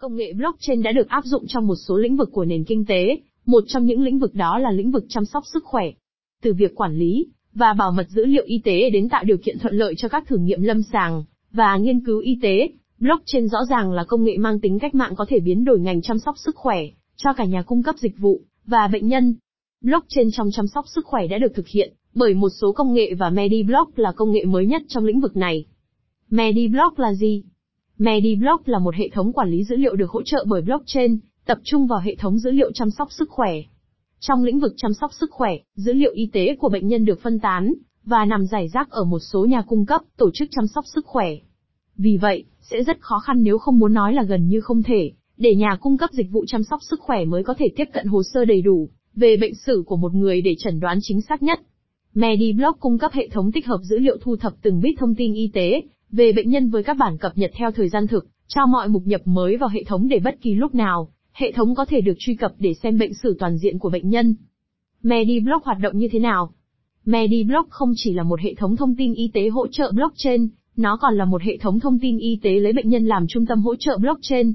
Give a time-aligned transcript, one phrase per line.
[0.00, 2.84] Công nghệ blockchain đã được áp dụng trong một số lĩnh vực của nền kinh
[2.84, 5.84] tế, một trong những lĩnh vực đó là lĩnh vực chăm sóc sức khỏe.
[6.42, 9.58] Từ việc quản lý và bảo mật dữ liệu y tế đến tạo điều kiện
[9.58, 13.58] thuận lợi cho các thử nghiệm lâm sàng và nghiên cứu y tế, blockchain rõ
[13.70, 16.34] ràng là công nghệ mang tính cách mạng có thể biến đổi ngành chăm sóc
[16.44, 16.78] sức khỏe
[17.16, 19.34] cho cả nhà cung cấp dịch vụ và bệnh nhân.
[19.82, 23.14] Blockchain trong chăm sóc sức khỏe đã được thực hiện bởi một số công nghệ
[23.14, 25.64] và MediBlock là công nghệ mới nhất trong lĩnh vực này.
[26.30, 27.42] MediBlock là gì?
[27.98, 31.58] MediBlock là một hệ thống quản lý dữ liệu được hỗ trợ bởi blockchain, tập
[31.64, 33.52] trung vào hệ thống dữ liệu chăm sóc sức khỏe.
[34.20, 37.20] Trong lĩnh vực chăm sóc sức khỏe, dữ liệu y tế của bệnh nhân được
[37.22, 40.66] phân tán và nằm rải rác ở một số nhà cung cấp, tổ chức chăm
[40.66, 41.28] sóc sức khỏe.
[41.96, 45.12] Vì vậy, sẽ rất khó khăn nếu không muốn nói là gần như không thể,
[45.36, 48.06] để nhà cung cấp dịch vụ chăm sóc sức khỏe mới có thể tiếp cận
[48.06, 51.42] hồ sơ đầy đủ về bệnh sử của một người để chẩn đoán chính xác
[51.42, 51.60] nhất.
[52.14, 55.34] MediBlock cung cấp hệ thống tích hợp dữ liệu thu thập từng bit thông tin
[55.34, 55.82] y tế
[56.16, 59.02] về bệnh nhân với các bản cập nhật theo thời gian thực, cho mọi mục
[59.06, 62.14] nhập mới vào hệ thống để bất kỳ lúc nào, hệ thống có thể được
[62.18, 64.34] truy cập để xem bệnh sử toàn diện của bệnh nhân.
[65.02, 66.50] MediBlock hoạt động như thế nào?
[67.04, 70.96] MediBlock không chỉ là một hệ thống thông tin y tế hỗ trợ blockchain, nó
[71.00, 73.62] còn là một hệ thống thông tin y tế lấy bệnh nhân làm trung tâm
[73.62, 74.54] hỗ trợ blockchain.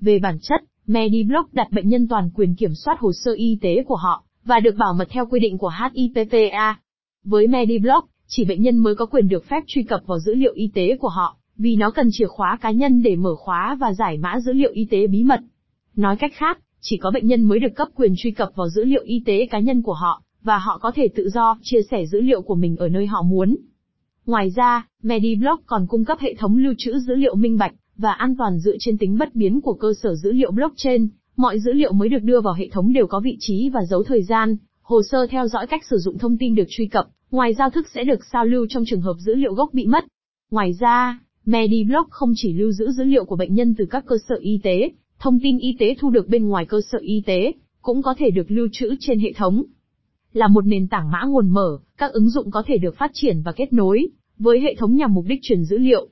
[0.00, 3.84] Về bản chất, MediBlock đặt bệnh nhân toàn quyền kiểm soát hồ sơ y tế
[3.86, 6.78] của họ, và được bảo mật theo quy định của HIPPA.
[7.24, 10.52] Với MediBlock, chỉ bệnh nhân mới có quyền được phép truy cập vào dữ liệu
[10.54, 13.92] y tế của họ, vì nó cần chìa khóa cá nhân để mở khóa và
[13.92, 15.40] giải mã dữ liệu y tế bí mật.
[15.96, 18.84] Nói cách khác, chỉ có bệnh nhân mới được cấp quyền truy cập vào dữ
[18.84, 22.06] liệu y tế cá nhân của họ, và họ có thể tự do chia sẻ
[22.06, 23.56] dữ liệu của mình ở nơi họ muốn.
[24.26, 28.12] Ngoài ra, MediBlock còn cung cấp hệ thống lưu trữ dữ liệu minh bạch và
[28.12, 31.08] an toàn dựa trên tính bất biến của cơ sở dữ liệu blockchain.
[31.36, 34.02] Mọi dữ liệu mới được đưa vào hệ thống đều có vị trí và dấu
[34.02, 37.54] thời gian, hồ sơ theo dõi cách sử dụng thông tin được truy cập, ngoài
[37.54, 40.04] giao thức sẽ được sao lưu trong trường hợp dữ liệu gốc bị mất.
[40.50, 44.16] Ngoài ra, MediBlock không chỉ lưu giữ dữ liệu của bệnh nhân từ các cơ
[44.28, 47.52] sở y tế, thông tin y tế thu được bên ngoài cơ sở y tế,
[47.82, 49.62] cũng có thể được lưu trữ trên hệ thống.
[50.32, 53.42] Là một nền tảng mã nguồn mở, các ứng dụng có thể được phát triển
[53.42, 54.08] và kết nối
[54.38, 56.08] với hệ thống nhằm mục đích truyền dữ liệu.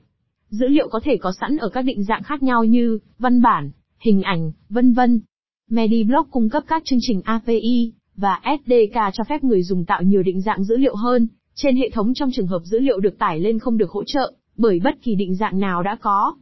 [0.49, 3.71] Dữ liệu có thể có sẵn ở các định dạng khác nhau như văn bản,
[3.99, 5.21] hình ảnh, vân vân.
[5.69, 10.23] MediBlock cung cấp các chương trình API và SDK cho phép người dùng tạo nhiều
[10.23, 13.39] định dạng dữ liệu hơn trên hệ thống trong trường hợp dữ liệu được tải
[13.39, 16.35] lên không được hỗ trợ bởi bất kỳ định dạng nào đã có.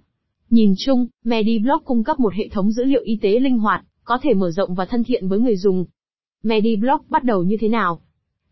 [0.49, 4.17] Nhìn chung, MediBlock cung cấp một hệ thống dữ liệu y tế linh hoạt, có
[4.21, 5.85] thể mở rộng và thân thiện với người dùng.
[6.43, 8.01] MediBlock bắt đầu như thế nào?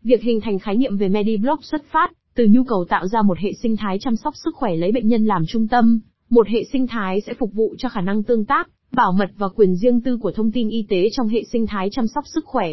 [0.02, 3.38] Việc hình thành khái niệm về MediBlock xuất phát từ nhu cầu tạo ra một
[3.38, 6.00] hệ sinh thái chăm sóc sức khỏe lấy bệnh nhân làm trung tâm,
[6.30, 9.48] một hệ sinh thái sẽ phục vụ cho khả năng tương tác, bảo mật và
[9.48, 12.44] quyền riêng tư của thông tin y tế trong hệ sinh thái chăm sóc sức
[12.44, 12.70] khỏe.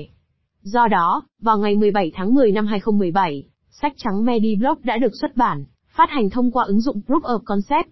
[0.74, 5.38] Do đó, vào ngày 17 tháng 10 năm 2017, sách trắng Mediblog đã được xuất
[5.38, 7.90] bản, phát hành thông qua ứng dụng Proof of Concept.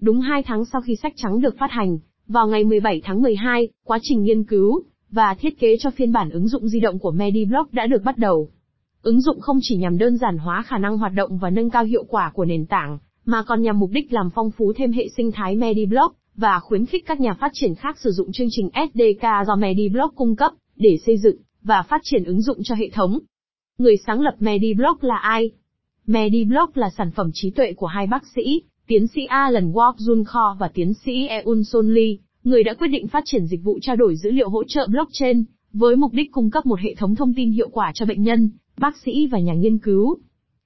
[0.00, 3.68] Đúng 2 tháng sau khi sách trắng được phát hành, vào ngày 17 tháng 12,
[3.84, 7.10] quá trình nghiên cứu và thiết kế cho phiên bản ứng dụng di động của
[7.10, 8.48] MediBlock đã được bắt đầu.
[9.02, 11.84] Ứng dụng không chỉ nhằm đơn giản hóa khả năng hoạt động và nâng cao
[11.84, 15.08] hiệu quả của nền tảng, mà còn nhằm mục đích làm phong phú thêm hệ
[15.16, 18.70] sinh thái MediBlock và khuyến khích các nhà phát triển khác sử dụng chương trình
[18.74, 22.90] SDK do MediBlock cung cấp để xây dựng và phát triển ứng dụng cho hệ
[22.90, 23.18] thống.
[23.78, 25.50] Người sáng lập MediBlock là ai?
[26.06, 30.24] MediBlock là sản phẩm trí tuệ của hai bác sĩ, tiến sĩ Alan Walk Jun
[30.24, 33.78] Kho và tiến sĩ Eun Son Lee, người đã quyết định phát triển dịch vụ
[33.82, 37.14] trao đổi dữ liệu hỗ trợ blockchain, với mục đích cung cấp một hệ thống
[37.14, 40.18] thông tin hiệu quả cho bệnh nhân, bác sĩ và nhà nghiên cứu.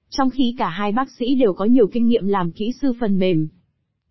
[0.09, 3.19] Trong khi cả hai bác sĩ đều có nhiều kinh nghiệm làm kỹ sư phần
[3.19, 3.47] mềm.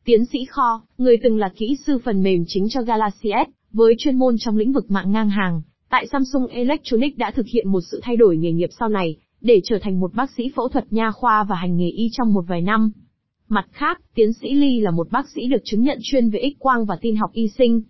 [0.04, 3.94] Tiến sĩ Kho, người từng là kỹ sư phần mềm chính cho Galaxy S, với
[3.98, 7.80] chuyên môn trong lĩnh vực mạng ngang hàng, tại Samsung Electronics đã thực hiện một
[7.90, 10.92] sự thay đổi nghề nghiệp sau này, để trở thành một bác sĩ phẫu thuật
[10.92, 12.90] nha khoa và hành nghề y trong một vài năm.
[13.48, 16.84] Mặt khác, tiến sĩ Lee là một bác sĩ được chứng nhận chuyên về X-quang
[16.84, 17.82] và tin học y sinh.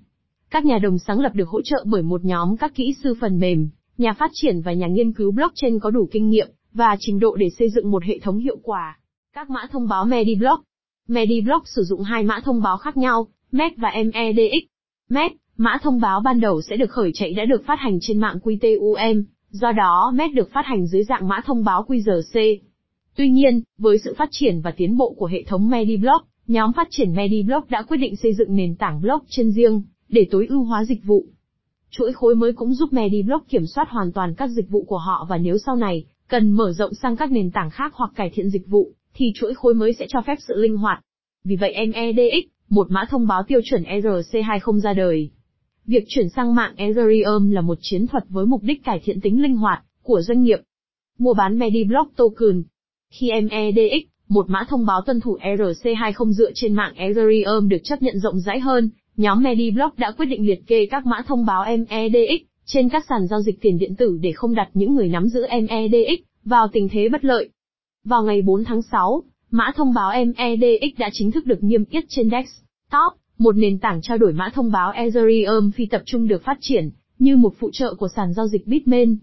[0.51, 3.39] Các nhà đồng sáng lập được hỗ trợ bởi một nhóm các kỹ sư phần
[3.39, 3.69] mềm,
[3.99, 7.37] nhà phát triển và nhà nghiên cứu blockchain có đủ kinh nghiệm và trình độ
[7.37, 8.99] để xây dựng một hệ thống hiệu quả.
[9.35, 10.63] Các mã thông báo MediBlock
[11.09, 14.70] MediBlock sử dụng hai mã thông báo khác nhau, MED và MEDX.
[15.11, 18.19] Mét mã thông báo ban đầu sẽ được khởi chạy đã được phát hành trên
[18.19, 22.59] mạng QTUM, do đó mét được phát hành dưới dạng mã thông báo QRC.
[23.17, 26.89] Tuy nhiên, với sự phát triển và tiến bộ của hệ thống MediBlock, nhóm phát
[26.91, 30.85] triển MediBlock đã quyết định xây dựng nền tảng blockchain riêng, để tối ưu hóa
[30.85, 31.25] dịch vụ.
[31.91, 35.27] Chuỗi khối mới cũng giúp MediBlock kiểm soát hoàn toàn các dịch vụ của họ
[35.31, 38.51] và nếu sau này, cần mở rộng sang các nền tảng khác hoặc cải thiện
[38.51, 41.05] dịch vụ, thì chuỗi khối mới sẽ cho phép sự linh hoạt.
[41.45, 45.31] Vì vậy MEDX, một mã thông báo tiêu chuẩn ERC20 ra đời.
[45.87, 49.43] Việc chuyển sang mạng Ethereum là một chiến thuật với mục đích cải thiện tính
[49.43, 50.59] linh hoạt của doanh nghiệp.
[51.19, 52.63] Mua bán MediBlock token.
[53.11, 58.03] Khi MEDX, một mã thông báo tuân thủ ERC20 dựa trên mạng Ethereum được chấp
[58.03, 61.65] nhận rộng rãi hơn, Nhóm MediBlock đã quyết định liệt kê các mã thông báo
[61.67, 65.29] MEDX trên các sàn giao dịch tiền điện tử để không đặt những người nắm
[65.29, 67.49] giữ MEDX vào tình thế bất lợi.
[68.05, 72.05] Vào ngày 4 tháng 6, mã thông báo MEDX đã chính thức được niêm yết
[72.09, 72.47] trên DEX.
[72.91, 76.59] Top, một nền tảng trao đổi mã thông báo Ethereum phi tập trung được phát
[76.61, 79.17] triển như một phụ trợ của sàn giao dịch Bitmain.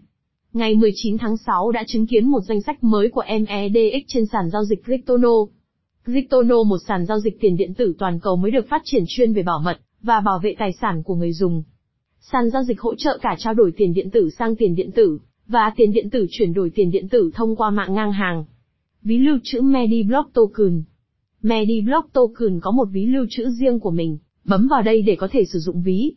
[0.53, 4.49] Ngày 19 tháng 6 đã chứng kiến một danh sách mới của MEDX trên sàn
[4.49, 5.33] giao dịch Cryptono.
[6.05, 9.33] Cryptono một sàn giao dịch tiền điện tử toàn cầu mới được phát triển chuyên
[9.33, 11.63] về bảo mật và bảo vệ tài sản của người dùng.
[12.19, 15.19] Sàn giao dịch hỗ trợ cả trao đổi tiền điện tử sang tiền điện tử
[15.47, 18.45] và tiền điện tử chuyển đổi tiền điện tử thông qua mạng ngang hàng.
[19.07, 20.83] Ví lưu trữ MediBlock Token
[21.41, 25.27] MediBlock Token có một ví lưu trữ riêng của mình, bấm vào đây để có
[25.31, 26.15] thể sử dụng ví.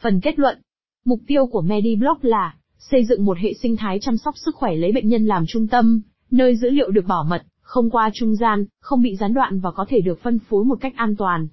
[0.00, 0.58] Phần kết luận
[1.04, 4.76] Mục tiêu của MediBlock là xây dựng một hệ sinh thái chăm sóc sức khỏe
[4.76, 6.00] lấy bệnh nhân làm trung tâm,
[6.30, 9.70] nơi dữ liệu được bảo mật, không qua trung gian, không bị gián đoạn và
[9.70, 11.48] có thể được phân phối một cách an toàn.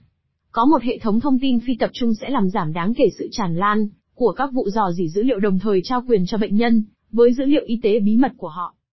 [0.51, 3.27] Có một hệ thống thông tin phi tập trung sẽ làm giảm đáng kể sự
[3.31, 6.55] tràn lan của các vụ dò dỉ dữ liệu đồng thời trao quyền cho bệnh
[6.55, 8.75] nhân với dữ liệu y tế bí mật của họ.